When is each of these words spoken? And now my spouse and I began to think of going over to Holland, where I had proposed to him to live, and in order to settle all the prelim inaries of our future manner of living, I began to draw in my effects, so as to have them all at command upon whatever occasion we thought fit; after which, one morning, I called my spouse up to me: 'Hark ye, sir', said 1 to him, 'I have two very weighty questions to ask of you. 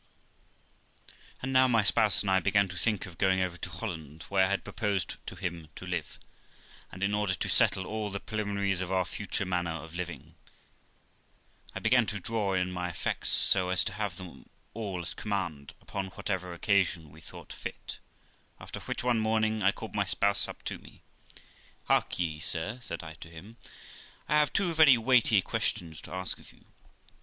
And 1.43 1.53
now 1.53 1.67
my 1.67 1.83
spouse 1.83 2.21
and 2.21 2.31
I 2.31 2.39
began 2.39 2.67
to 2.69 2.75
think 2.75 3.05
of 3.05 3.19
going 3.19 3.39
over 3.39 3.55
to 3.57 3.69
Holland, 3.69 4.23
where 4.29 4.47
I 4.47 4.49
had 4.49 4.63
proposed 4.63 5.17
to 5.27 5.35
him 5.35 5.67
to 5.75 5.85
live, 5.85 6.17
and 6.91 7.03
in 7.03 7.13
order 7.13 7.35
to 7.35 7.47
settle 7.47 7.85
all 7.85 8.09
the 8.09 8.19
prelim 8.19 8.49
inaries 8.55 8.81
of 8.81 8.91
our 8.91 9.05
future 9.05 9.45
manner 9.45 9.69
of 9.73 9.93
living, 9.93 10.33
I 11.75 11.79
began 11.81 12.07
to 12.07 12.19
draw 12.19 12.55
in 12.55 12.71
my 12.71 12.89
effects, 12.89 13.29
so 13.29 13.69
as 13.69 13.83
to 13.83 13.93
have 13.93 14.15
them 14.17 14.49
all 14.73 15.03
at 15.03 15.15
command 15.17 15.75
upon 15.79 16.07
whatever 16.07 16.51
occasion 16.51 17.11
we 17.11 17.21
thought 17.21 17.53
fit; 17.53 17.99
after 18.59 18.79
which, 18.79 19.03
one 19.03 19.19
morning, 19.19 19.61
I 19.61 19.71
called 19.71 19.93
my 19.93 20.05
spouse 20.05 20.47
up 20.47 20.63
to 20.63 20.79
me: 20.79 21.03
'Hark 21.83 22.17
ye, 22.17 22.39
sir', 22.39 22.79
said 22.81 23.03
1 23.03 23.17
to 23.21 23.29
him, 23.29 23.57
'I 24.27 24.33
have 24.33 24.51
two 24.51 24.73
very 24.73 24.97
weighty 24.97 25.43
questions 25.43 26.01
to 26.01 26.11
ask 26.11 26.39
of 26.39 26.51
you. 26.51 26.65